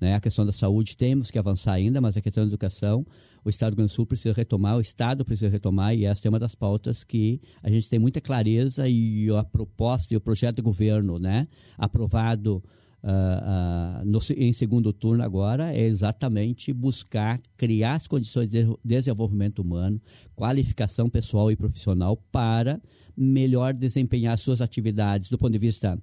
Né? 0.00 0.14
A 0.14 0.20
questão 0.20 0.44
da 0.44 0.52
saúde 0.52 0.96
temos 0.96 1.30
que 1.30 1.38
avançar 1.38 1.72
ainda, 1.72 2.00
mas 2.00 2.16
a 2.16 2.20
questão 2.20 2.44
da 2.44 2.48
educação, 2.48 3.06
o 3.44 3.48
Estado 3.48 3.70
do 3.70 3.72
Rio 3.72 3.76
Grande 3.78 3.92
do 3.92 3.94
Sul 3.94 4.06
precisa 4.06 4.34
retomar, 4.34 4.76
o 4.76 4.80
Estado 4.80 5.24
precisa 5.24 5.50
retomar, 5.50 5.94
e 5.94 6.04
essa 6.04 6.26
é 6.26 6.28
uma 6.28 6.38
das 6.38 6.54
pautas 6.54 7.02
que 7.02 7.40
a 7.62 7.70
gente 7.70 7.88
tem 7.88 7.98
muita 7.98 8.20
clareza 8.20 8.88
e 8.88 9.28
a 9.30 9.44
proposta 9.44 10.12
e 10.12 10.16
o 10.16 10.20
projeto 10.20 10.56
de 10.56 10.62
governo 10.62 11.18
né, 11.18 11.48
aprovado 11.78 12.62
Uh, 13.02 14.02
uh, 14.02 14.04
no, 14.04 14.18
em 14.36 14.52
segundo 14.52 14.92
turno 14.92 15.22
agora 15.22 15.72
é 15.72 15.84
exatamente 15.84 16.72
buscar 16.72 17.40
criar 17.56 17.92
as 17.92 18.08
condições 18.08 18.48
de 18.48 18.66
desenvolvimento 18.84 19.60
humano, 19.60 20.00
qualificação 20.34 21.08
pessoal 21.08 21.52
e 21.52 21.54
profissional 21.54 22.16
para 22.32 22.80
melhor 23.16 23.74
desempenhar 23.74 24.36
suas 24.36 24.60
atividades 24.60 25.28
do 25.28 25.38
ponto 25.38 25.52
de 25.52 25.58
vista 25.58 25.96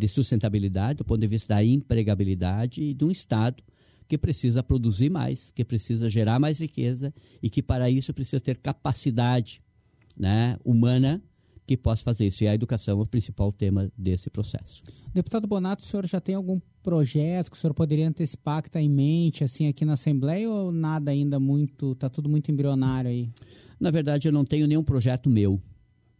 de 0.00 0.08
sustentabilidade, 0.08 0.98
do 0.98 1.04
ponto 1.04 1.20
de 1.20 1.26
vista 1.26 1.54
da 1.54 1.62
empregabilidade 1.62 2.82
e 2.82 2.94
de 2.94 3.04
um 3.04 3.10
Estado 3.10 3.62
que 4.08 4.18
precisa 4.18 4.62
produzir 4.62 5.10
mais, 5.10 5.52
que 5.52 5.64
precisa 5.64 6.08
gerar 6.08 6.40
mais 6.40 6.58
riqueza 6.58 7.14
e 7.42 7.48
que 7.48 7.62
para 7.62 7.88
isso 7.88 8.12
precisa 8.12 8.40
ter 8.40 8.56
capacidade 8.56 9.62
né, 10.16 10.56
humana 10.64 11.22
que 11.66 11.76
possa 11.76 12.02
fazer 12.02 12.26
isso. 12.26 12.42
E 12.42 12.48
a 12.48 12.54
educação 12.54 12.98
é 12.98 13.02
o 13.02 13.06
principal 13.06 13.52
tema 13.52 13.92
desse 13.96 14.28
processo. 14.28 14.82
Deputado 15.14 15.46
Bonato, 15.46 15.84
o 15.84 15.86
senhor 15.86 16.06
já 16.06 16.20
tem 16.20 16.34
algum 16.34 16.58
projeto 16.82 17.50
que 17.50 17.56
o 17.56 17.60
senhor 17.60 17.74
poderia 17.74 18.08
antecipar 18.08 18.62
que 18.62 18.68
está 18.68 18.80
em 18.80 18.88
mente 18.88 19.44
assim 19.44 19.68
aqui 19.68 19.84
na 19.84 19.92
Assembleia 19.92 20.50
ou 20.50 20.72
nada 20.72 21.12
ainda 21.12 21.38
muito, 21.38 21.92
está 21.92 22.08
tudo 22.08 22.28
muito 22.28 22.50
embrionário 22.50 23.10
aí? 23.10 23.30
Na 23.78 23.90
verdade, 23.90 24.26
eu 24.26 24.32
não 24.32 24.44
tenho 24.44 24.66
nenhum 24.66 24.82
projeto 24.82 25.30
meu. 25.30 25.60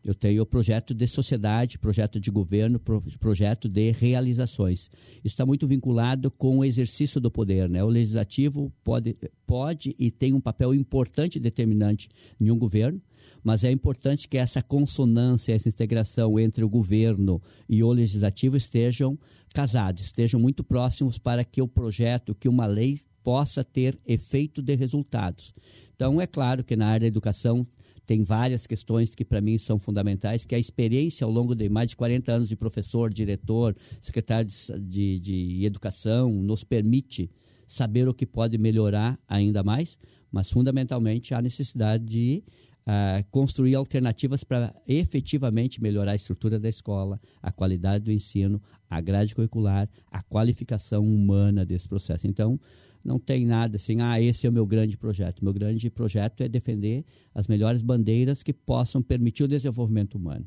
Eu 0.02 0.14
tenho 0.14 0.46
projeto 0.46 0.94
de 0.94 1.06
sociedade, 1.06 1.78
projeto 1.78 2.18
de 2.18 2.30
governo, 2.30 2.80
projeto 3.18 3.68
de 3.68 3.90
realizações. 3.90 4.90
Isso 5.16 5.34
está 5.34 5.44
muito 5.44 5.66
vinculado 5.66 6.30
com 6.30 6.58
o 6.58 6.64
exercício 6.64 7.20
do 7.20 7.30
poder. 7.30 7.68
Né? 7.68 7.84
O 7.84 7.88
legislativo 7.88 8.72
pode, 8.82 9.16
pode 9.46 9.94
e 9.98 10.10
tem 10.10 10.32
um 10.32 10.40
papel 10.40 10.74
importante 10.74 11.36
e 11.36 11.40
determinante 11.40 12.08
em 12.40 12.50
um 12.50 12.58
governo, 12.58 13.00
mas 13.44 13.62
é 13.62 13.70
importante 13.70 14.26
que 14.26 14.38
essa 14.38 14.62
consonância, 14.62 15.52
essa 15.52 15.68
integração 15.68 16.38
entre 16.38 16.64
o 16.64 16.68
governo 16.68 17.40
e 17.68 17.82
o 17.82 17.92
legislativo 17.92 18.56
estejam 18.56 19.18
casados, 19.54 20.04
estejam 20.04 20.40
muito 20.40 20.64
próximos 20.64 21.18
para 21.18 21.44
que 21.44 21.60
o 21.60 21.68
projeto, 21.68 22.34
que 22.34 22.48
uma 22.48 22.66
lei 22.66 23.00
possa 23.22 23.62
ter 23.62 23.98
efeito 24.06 24.62
de 24.62 24.74
resultados. 24.74 25.52
Então, 25.94 26.20
é 26.20 26.26
claro 26.26 26.64
que 26.64 26.76
na 26.76 26.86
área 26.86 27.00
da 27.00 27.06
educação 27.06 27.66
tem 28.10 28.24
várias 28.24 28.66
questões 28.66 29.14
que 29.14 29.24
para 29.24 29.40
mim 29.40 29.56
são 29.56 29.78
fundamentais, 29.78 30.44
que 30.44 30.52
a 30.52 30.58
experiência 30.58 31.24
ao 31.24 31.30
longo 31.30 31.54
de 31.54 31.68
mais 31.68 31.90
de 31.90 31.96
40 31.96 32.32
anos 32.32 32.48
de 32.48 32.56
professor, 32.56 33.08
diretor, 33.08 33.76
secretário 34.02 34.50
de, 34.50 35.20
de, 35.20 35.20
de 35.20 35.64
educação 35.64 36.28
nos 36.28 36.64
permite 36.64 37.30
saber 37.68 38.08
o 38.08 38.12
que 38.12 38.26
pode 38.26 38.58
melhorar 38.58 39.16
ainda 39.28 39.62
mais, 39.62 39.96
mas 40.28 40.50
fundamentalmente 40.50 41.34
a 41.34 41.40
necessidade 41.40 42.04
de 42.04 42.42
uh, 42.80 43.24
construir 43.30 43.76
alternativas 43.76 44.42
para 44.42 44.74
efetivamente 44.88 45.80
melhorar 45.80 46.10
a 46.10 46.16
estrutura 46.16 46.58
da 46.58 46.68
escola, 46.68 47.20
a 47.40 47.52
qualidade 47.52 48.06
do 48.06 48.10
ensino, 48.10 48.60
a 48.88 49.00
grade 49.00 49.36
curricular, 49.36 49.88
a 50.10 50.20
qualificação 50.20 51.06
humana 51.06 51.64
desse 51.64 51.88
processo. 51.88 52.26
Então, 52.26 52.58
não 53.04 53.18
tem 53.18 53.46
nada 53.46 53.76
assim, 53.76 54.00
ah, 54.00 54.20
esse 54.20 54.46
é 54.46 54.50
o 54.50 54.52
meu 54.52 54.66
grande 54.66 54.96
projeto. 54.96 55.42
Meu 55.42 55.52
grande 55.52 55.90
projeto 55.90 56.42
é 56.42 56.48
defender 56.48 57.04
as 57.34 57.46
melhores 57.46 57.82
bandeiras 57.82 58.42
que 58.42 58.52
possam 58.52 59.02
permitir 59.02 59.44
o 59.44 59.48
desenvolvimento 59.48 60.16
humano. 60.16 60.46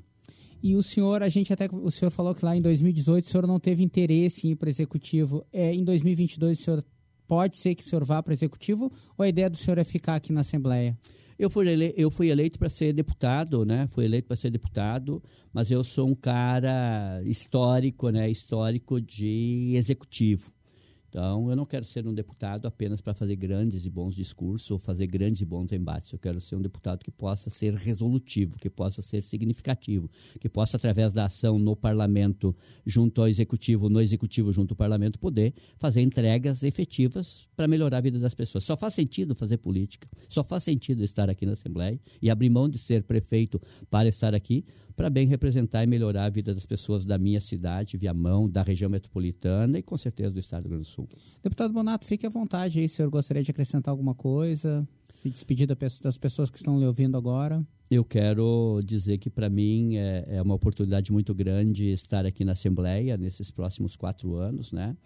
E 0.61 0.75
o 0.75 0.81
senhor, 0.81 1.21
a 1.21 1.27
gente 1.27 1.51
até, 1.51 1.67
o 1.71 1.91
senhor 1.91 2.09
falou 2.09 2.33
que 2.33 2.45
lá 2.45 2.55
em 2.55 2.61
2018 2.61 3.25
o 3.25 3.29
senhor 3.29 3.45
não 3.45 3.59
teve 3.59 3.83
interesse 3.83 4.47
em 4.47 4.51
ir 4.51 4.55
para 4.55 4.67
o 4.67 4.69
executivo. 4.69 5.45
É, 5.51 5.73
em 5.73 5.83
2022 5.83 6.57
o 6.57 6.63
senhor 6.63 6.85
pode 7.27 7.57
ser 7.57 7.75
que 7.75 7.83
o 7.83 7.85
senhor 7.85 8.05
vá 8.05 8.23
para 8.23 8.31
o 8.31 8.33
executivo 8.33 8.89
ou 9.17 9.23
a 9.23 9.27
ideia 9.27 9.49
do 9.49 9.57
senhor 9.57 9.77
é 9.77 9.83
ficar 9.83 10.15
aqui 10.15 10.31
na 10.31 10.39
Assembleia? 10.39 10.97
Eu 11.37 11.49
fui, 11.49 11.67
ele, 11.67 11.93
eu 11.97 12.09
fui 12.09 12.29
eleito 12.29 12.57
para 12.57 12.69
ser 12.69 12.93
deputado, 12.93 13.65
né? 13.65 13.87
Fui 13.87 14.05
eleito 14.05 14.27
para 14.27 14.37
ser 14.37 14.51
deputado, 14.51 15.21
mas 15.51 15.69
eu 15.69 15.83
sou 15.83 16.07
um 16.07 16.15
cara 16.15 17.21
histórico, 17.25 18.09
né? 18.09 18.29
Histórico 18.29 19.01
de 19.01 19.73
executivo. 19.75 20.52
Então, 21.13 21.47
eu 21.47 21.55
não 21.55 21.63
quero 21.63 21.85
ser 21.85 22.07
um 22.07 22.13
deputado 22.13 22.67
apenas 22.67 22.99
para 22.99 23.13
fazer 23.13 23.35
grandes 23.35 23.85
e 23.85 23.89
bons 23.91 24.15
discursos 24.15 24.71
ou 24.71 24.79
fazer 24.79 25.05
grandes 25.05 25.41
e 25.41 25.45
bons 25.45 25.71
embates. 25.71 26.11
Eu 26.11 26.17
quero 26.17 26.41
ser 26.41 26.55
um 26.55 26.61
deputado 26.61 27.03
que 27.03 27.11
possa 27.11 27.51
ser 27.51 27.75
resolutivo, 27.75 28.57
que 28.57 28.67
possa 28.67 28.99
ser 28.99 29.21
significativo, 29.21 30.09
que 30.39 30.49
possa, 30.49 30.75
através 30.75 31.13
da 31.13 31.25
ação 31.25 31.59
no 31.59 31.75
parlamento, 31.75 32.55
junto 32.83 33.21
ao 33.21 33.27
executivo, 33.27 33.89
no 33.89 34.01
executivo, 34.01 34.51
junto 34.51 34.71
ao 34.71 34.75
parlamento, 34.75 35.19
poder 35.19 35.53
fazer 35.77 36.01
entregas 36.01 36.63
efetivas 36.63 37.47
para 37.55 37.67
melhorar 37.67 37.99
a 37.99 38.01
vida 38.01 38.17
das 38.17 38.33
pessoas. 38.33 38.63
Só 38.63 38.75
faz 38.75 38.95
sentido 38.95 39.35
fazer 39.35 39.57
política, 39.57 40.09
só 40.27 40.43
faz 40.43 40.63
sentido 40.63 41.03
estar 41.03 41.29
aqui 41.29 41.45
na 41.45 41.51
Assembleia 41.51 42.01
e 42.23 42.27
abrir 42.27 42.49
mão 42.49 42.67
de 42.67 42.79
ser 42.79 43.03
prefeito 43.03 43.61
para 43.87 44.09
estar 44.09 44.33
aqui, 44.33 44.65
para 44.95 45.09
bem 45.09 45.27
representar 45.27 45.83
e 45.83 45.87
melhorar 45.87 46.25
a 46.25 46.29
vida 46.29 46.53
das 46.53 46.65
pessoas 46.65 47.05
da 47.05 47.17
minha 47.17 47.41
cidade, 47.41 47.97
Viamão, 47.97 48.49
da 48.49 48.61
região 48.61 48.89
metropolitana 48.89 49.79
e 49.79 49.83
com 49.83 49.97
certeza 49.97 50.31
do 50.31 50.39
estado 50.39 50.63
do 50.63 50.69
Rio 50.69 50.77
Grande 50.77 50.87
do 50.87 50.91
Sul. 50.91 51.07
Deputado 51.41 51.73
Bonato, 51.73 52.05
fique 52.05 52.25
à 52.25 52.29
vontade 52.29 52.79
aí, 52.79 52.87
se 52.87 52.93
o 52.93 52.97
senhor 52.97 53.09
gostaria 53.09 53.43
de 53.43 53.51
acrescentar 53.51 53.91
alguma 53.91 54.13
coisa, 54.13 54.87
se 55.21 55.29
despedir 55.29 55.67
das 55.67 56.17
pessoas 56.17 56.49
que 56.49 56.57
estão 56.57 56.79
lhe 56.79 56.85
ouvindo 56.85 57.17
agora. 57.17 57.65
Eu 57.89 58.03
quero 58.03 58.81
dizer 58.83 59.19
que 59.19 59.29
para 59.29 59.49
mim 59.49 59.97
é, 59.97 60.25
é, 60.27 60.41
uma 60.41 60.55
oportunidade 60.55 61.11
muito 61.11 61.33
grande 61.33 61.91
estar 61.91 62.25
aqui 62.25 62.43
na 62.43 62.53
Assembleia 62.53 63.17
nesses 63.17 63.51
próximos 63.51 63.95
quatro 63.95 64.35
anos, 64.35 64.71
né? 64.71 64.97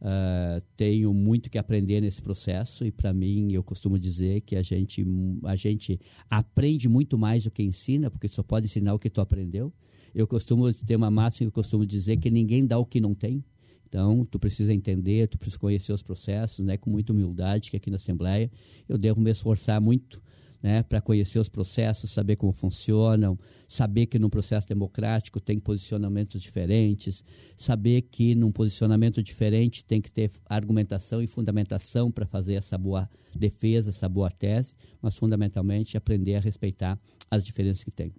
Uh, 0.00 0.62
tenho 0.78 1.12
muito 1.12 1.50
que 1.50 1.58
aprender 1.58 2.00
nesse 2.00 2.22
processo 2.22 2.86
e 2.86 2.90
para 2.90 3.12
mim 3.12 3.52
eu 3.52 3.62
costumo 3.62 3.98
dizer 3.98 4.40
que 4.40 4.56
a 4.56 4.62
gente 4.62 5.04
a 5.44 5.54
gente 5.54 6.00
aprende 6.30 6.88
muito 6.88 7.18
mais 7.18 7.44
do 7.44 7.50
que 7.50 7.62
ensina 7.62 8.10
porque 8.10 8.26
só 8.26 8.42
pode 8.42 8.64
ensinar 8.64 8.94
o 8.94 8.98
que 8.98 9.10
tu 9.10 9.20
aprendeu. 9.20 9.70
Eu 10.14 10.26
costumo 10.26 10.72
ter 10.72 10.96
uma 10.96 11.10
máxima 11.10 11.50
que 11.50 11.58
eu 11.58 11.62
costumo 11.62 11.84
dizer 11.84 12.16
que 12.16 12.30
ninguém 12.30 12.66
dá 12.66 12.78
o 12.78 12.86
que 12.86 12.98
não 12.98 13.14
tem. 13.14 13.44
Então 13.86 14.24
tu 14.24 14.38
precisa 14.38 14.72
entender 14.72 15.28
tu 15.28 15.36
precisa 15.36 15.58
conhecer 15.58 15.92
os 15.92 16.02
processos 16.02 16.64
né? 16.64 16.78
Com 16.78 16.88
muita 16.88 17.12
humildade 17.12 17.70
que 17.70 17.76
aqui 17.76 17.90
na 17.90 17.96
assembleia 17.96 18.50
eu 18.88 18.96
devo 18.96 19.20
me 19.20 19.30
esforçar 19.30 19.82
muito 19.82 20.22
né, 20.62 20.82
para 20.82 21.00
conhecer 21.00 21.38
os 21.38 21.48
processos, 21.48 22.10
saber 22.10 22.36
como 22.36 22.52
funcionam, 22.52 23.38
saber 23.66 24.06
que 24.06 24.18
num 24.18 24.28
processo 24.28 24.68
democrático 24.68 25.40
tem 25.40 25.58
posicionamentos 25.58 26.40
diferentes, 26.42 27.24
saber 27.56 28.02
que 28.02 28.34
num 28.34 28.52
posicionamento 28.52 29.22
diferente 29.22 29.84
tem 29.84 30.00
que 30.00 30.10
ter 30.10 30.30
argumentação 30.46 31.22
e 31.22 31.26
fundamentação 31.26 32.10
para 32.10 32.26
fazer 32.26 32.54
essa 32.54 32.76
boa 32.76 33.08
defesa, 33.34 33.90
essa 33.90 34.08
boa 34.08 34.30
tese, 34.30 34.74
mas 35.00 35.16
fundamentalmente 35.16 35.96
aprender 35.96 36.36
a 36.36 36.40
respeitar 36.40 36.98
as 37.30 37.44
diferenças 37.44 37.84
que 37.84 37.90
tem. 37.90 38.12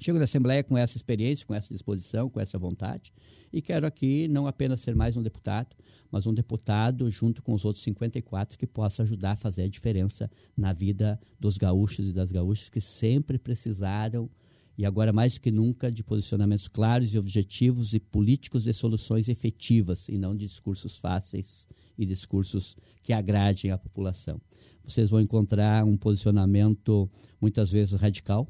Chego 0.00 0.18
na 0.18 0.24
Assembleia 0.24 0.62
com 0.62 0.78
essa 0.78 0.96
experiência, 0.96 1.46
com 1.46 1.54
essa 1.54 1.72
disposição, 1.72 2.28
com 2.28 2.40
essa 2.40 2.58
vontade 2.58 3.12
e 3.52 3.62
quero 3.62 3.86
aqui 3.86 4.28
não 4.28 4.46
apenas 4.46 4.80
ser 4.80 4.94
mais 4.94 5.16
um 5.16 5.22
deputado, 5.22 5.74
mas 6.10 6.26
um 6.26 6.34
deputado 6.34 7.10
junto 7.10 7.42
com 7.42 7.54
os 7.54 7.64
outros 7.64 7.82
54 7.84 8.58
que 8.58 8.66
possa 8.66 9.02
ajudar 9.02 9.32
a 9.32 9.36
fazer 9.36 9.62
a 9.62 9.68
diferença 9.68 10.30
na 10.56 10.72
vida 10.72 11.18
dos 11.38 11.56
gaúchos 11.56 12.06
e 12.06 12.12
das 12.12 12.30
gaúchas 12.30 12.68
que 12.68 12.80
sempre 12.80 13.38
precisaram 13.38 14.28
e 14.76 14.86
agora 14.86 15.12
mais 15.12 15.34
do 15.34 15.40
que 15.40 15.50
nunca 15.50 15.90
de 15.90 16.04
posicionamentos 16.04 16.68
claros 16.68 17.14
e 17.14 17.18
objetivos 17.18 17.92
e 17.92 17.98
políticos 17.98 18.64
de 18.64 18.72
soluções 18.72 19.28
efetivas 19.28 20.08
e 20.08 20.16
não 20.16 20.36
de 20.36 20.46
discursos 20.46 20.98
fáceis 20.98 21.66
e 21.98 22.06
discursos 22.06 22.76
que 23.02 23.12
agradem 23.12 23.72
a 23.72 23.78
população. 23.78 24.40
Vocês 24.84 25.10
vão 25.10 25.20
encontrar 25.20 25.84
um 25.84 25.96
posicionamento 25.96 27.10
muitas 27.40 27.72
vezes 27.72 28.00
radical, 28.00 28.48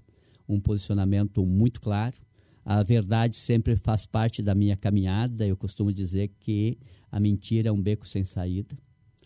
um 0.48 0.58
posicionamento 0.58 1.44
muito 1.44 1.80
claro. 1.80 2.16
A 2.64 2.82
verdade 2.82 3.36
sempre 3.36 3.76
faz 3.76 4.06
parte 4.06 4.42
da 4.42 4.54
minha 4.54 4.76
caminhada. 4.76 5.46
Eu 5.46 5.56
costumo 5.56 5.92
dizer 5.92 6.30
que 6.40 6.78
a 7.10 7.20
mentira 7.20 7.68
é 7.68 7.72
um 7.72 7.80
beco 7.80 8.06
sem 8.06 8.24
saída. 8.24 8.76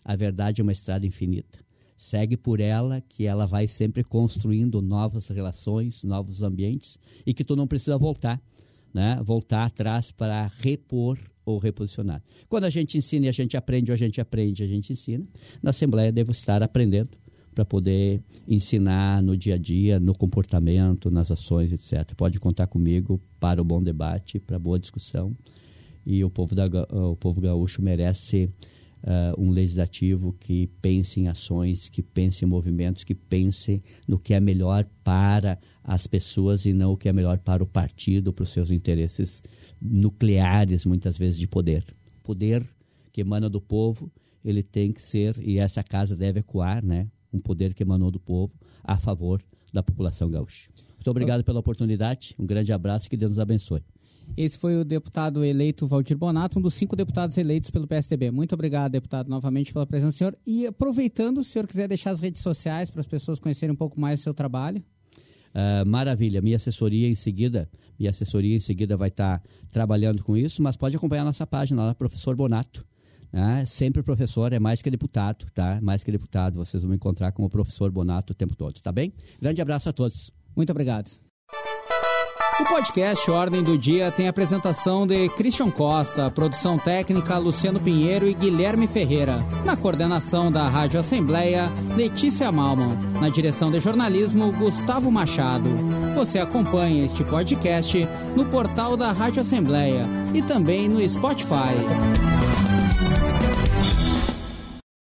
A 0.03 0.15
verdade 0.15 0.61
é 0.61 0.63
uma 0.63 0.71
estrada 0.71 1.05
infinita. 1.05 1.59
Segue 1.97 2.35
por 2.35 2.59
ela 2.59 3.01
que 3.01 3.25
ela 3.25 3.45
vai 3.45 3.67
sempre 3.67 4.03
construindo 4.03 4.81
novas 4.81 5.27
relações, 5.29 6.03
novos 6.03 6.41
ambientes 6.41 6.99
e 7.25 7.33
que 7.33 7.43
tu 7.43 7.55
não 7.55 7.67
precisa 7.67 7.97
voltar, 7.97 8.41
né? 8.93 9.21
Voltar 9.23 9.65
atrás 9.65 10.11
para 10.11 10.51
repor 10.59 11.17
ou 11.45 11.57
reposicionar. 11.57 12.21
Quando 12.49 12.65
a 12.65 12.69
gente 12.69 12.97
ensina 12.97 13.25
e 13.25 13.29
a 13.29 13.33
gente 13.33 13.55
aprende, 13.55 13.91
ou 13.91 13.93
a 13.93 13.97
gente 13.97 14.19
aprende, 14.19 14.63
a 14.63 14.67
gente 14.67 14.91
ensina. 14.91 15.25
Na 15.61 15.69
Assembleia 15.69 16.11
devo 16.11 16.31
estar 16.31 16.61
aprendendo 16.63 17.22
para 17.53 17.63
poder 17.63 18.21
ensinar 18.47 19.21
no 19.21 19.37
dia 19.37 19.55
a 19.55 19.57
dia, 19.57 19.99
no 19.99 20.13
comportamento, 20.13 21.09
nas 21.09 21.31
ações, 21.31 21.71
etc. 21.71 22.13
Pode 22.15 22.39
contar 22.39 22.67
comigo 22.67 23.21
para 23.39 23.61
o 23.61 23.65
bom 23.65 23.81
debate, 23.81 24.39
para 24.39 24.57
a 24.57 24.59
boa 24.59 24.79
discussão. 24.79 25.35
E 26.05 26.23
o 26.23 26.29
povo, 26.29 26.53
da, 26.53 26.65
o 26.91 27.15
povo 27.15 27.39
gaúcho 27.39 27.81
merece 27.81 28.49
uh, 29.03 29.41
um 29.41 29.51
legislativo 29.51 30.35
que 30.39 30.67
pense 30.81 31.19
em 31.19 31.27
ações, 31.27 31.89
que 31.89 32.01
pense 32.01 32.43
em 32.43 32.47
movimentos, 32.47 33.03
que 33.03 33.15
pense 33.15 33.81
no 34.07 34.17
que 34.17 34.33
é 34.33 34.39
melhor 34.39 34.85
para 35.03 35.59
as 35.83 36.07
pessoas 36.07 36.65
e 36.65 36.73
não 36.73 36.93
o 36.93 36.97
que 36.97 37.09
é 37.09 37.13
melhor 37.13 37.37
para 37.37 37.63
o 37.63 37.67
partido, 37.67 38.33
para 38.33 38.43
os 38.43 38.49
seus 38.49 38.71
interesses 38.71 39.41
nucleares, 39.81 40.85
muitas 40.85 41.17
vezes, 41.17 41.39
de 41.39 41.47
poder. 41.47 41.85
Poder 42.23 42.67
que 43.11 43.21
emana 43.21 43.49
do 43.49 43.61
povo, 43.61 44.11
ele 44.43 44.63
tem 44.63 44.91
que 44.91 45.01
ser, 45.01 45.37
e 45.39 45.59
essa 45.59 45.83
casa 45.83 46.15
deve 46.15 46.39
ecoar, 46.39 46.83
né? 46.83 47.07
Um 47.33 47.39
poder 47.39 47.73
que 47.73 47.83
emanou 47.83 48.11
do 48.11 48.19
povo 48.19 48.53
a 48.83 48.97
favor 48.97 49.41
da 49.71 49.81
população 49.81 50.29
gaúcha. 50.29 50.69
Muito 50.95 51.09
obrigado 51.09 51.43
pela 51.43 51.59
oportunidade, 51.59 52.35
um 52.39 52.45
grande 52.45 52.71
abraço 52.71 53.07
e 53.07 53.09
que 53.09 53.17
Deus 53.17 53.31
nos 53.31 53.39
abençoe. 53.39 53.83
Esse 54.37 54.57
foi 54.57 54.79
o 54.79 54.85
deputado 54.85 55.43
eleito 55.43 55.85
Valdir 55.85 56.17
Bonato, 56.17 56.57
um 56.57 56.61
dos 56.61 56.73
cinco 56.73 56.95
deputados 56.95 57.37
eleitos 57.37 57.69
pelo 57.69 57.85
PSDB. 57.85 58.31
Muito 58.31 58.53
obrigado, 58.53 58.93
deputado, 58.93 59.27
novamente 59.29 59.73
pela 59.73 59.85
presença 59.85 60.11
do 60.11 60.17
senhor. 60.17 60.37
E 60.45 60.65
aproveitando, 60.65 61.43
se 61.43 61.49
o 61.49 61.51
senhor 61.51 61.67
quiser 61.67 61.87
deixar 61.87 62.11
as 62.11 62.21
redes 62.21 62.41
sociais 62.41 62.89
para 62.89 63.01
as 63.01 63.07
pessoas 63.07 63.39
conhecerem 63.39 63.73
um 63.73 63.77
pouco 63.77 63.99
mais 63.99 64.21
o 64.21 64.23
seu 64.23 64.33
trabalho. 64.33 64.81
Uh, 65.53 65.85
maravilha, 65.85 66.41
minha 66.41 66.55
assessoria 66.55 67.07
em 67.07 67.13
seguida, 67.13 67.69
minha 67.99 68.09
assessoria 68.09 68.55
em 68.55 68.59
seguida 68.59 68.97
vai 68.97 69.09
estar 69.09 69.39
tá 69.39 69.49
trabalhando 69.69 70.23
com 70.23 70.35
isso, 70.35 70.63
mas 70.63 70.75
pode 70.75 70.95
acompanhar 70.95 71.23
nossa 71.23 71.45
página 71.45 71.83
lá, 71.83 71.93
professor 71.93 72.35
Bonato. 72.35 72.83
Né? 73.33 73.65
Sempre 73.65 74.03
professor, 74.03 74.53
é 74.53 74.59
mais 74.59 74.83
que 74.83 74.91
deputado, 74.91 75.47
tá? 75.55 75.79
Mais 75.81 76.03
que 76.03 76.11
deputado, 76.11 76.63
vocês 76.63 76.83
vão 76.83 76.93
encontrar 76.93 77.31
como 77.31 77.49
professor 77.49 77.91
Bonato 77.91 78.31
o 78.31 78.35
tempo 78.35 78.55
todo, 78.55 78.79
tá 78.79 78.91
bem? 78.91 79.11
Grande 79.41 79.59
abraço 79.59 79.89
a 79.89 79.93
todos. 79.93 80.31
Muito 80.55 80.69
obrigado. 80.69 81.09
O 82.61 82.63
podcast 82.65 83.31
Ordem 83.31 83.63
do 83.63 83.75
Dia 83.75 84.11
tem 84.11 84.27
apresentação 84.27 85.07
de 85.07 85.27
Christian 85.29 85.71
Costa, 85.71 86.29
produção 86.29 86.77
técnica 86.77 87.39
Luciano 87.39 87.79
Pinheiro 87.79 88.27
e 88.27 88.35
Guilherme 88.35 88.85
Ferreira. 88.85 89.37
Na 89.65 89.75
coordenação 89.75 90.51
da 90.51 90.69
Rádio 90.69 90.99
Assembleia, 90.99 91.67
Letícia 91.95 92.51
Malman. 92.51 92.95
Na 93.19 93.29
direção 93.29 93.71
de 93.71 93.79
jornalismo, 93.79 94.51
Gustavo 94.51 95.11
Machado. 95.11 95.67
Você 96.13 96.37
acompanha 96.37 97.03
este 97.03 97.23
podcast 97.23 98.07
no 98.35 98.45
portal 98.45 98.95
da 98.95 99.11
Rádio 99.11 99.41
Assembleia 99.41 100.05
e 100.35 100.43
também 100.43 100.87
no 100.87 101.01
Spotify. 101.09 101.73